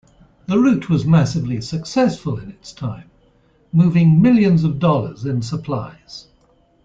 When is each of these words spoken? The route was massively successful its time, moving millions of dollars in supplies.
The 0.47 0.57
route 0.57 0.89
was 0.89 1.05
massively 1.05 1.61
successful 1.61 2.39
its 2.39 2.73
time, 2.73 3.11
moving 3.71 4.19
millions 4.19 4.63
of 4.63 4.79
dollars 4.79 5.25
in 5.25 5.43
supplies. 5.43 6.25